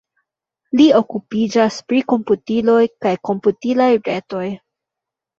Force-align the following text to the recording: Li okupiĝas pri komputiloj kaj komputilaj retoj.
Li 0.79 0.85
okupiĝas 0.99 1.75
pri 1.91 1.99
komputiloj 2.13 2.77
kaj 3.07 3.11
komputilaj 3.29 3.91
retoj. 4.09 4.49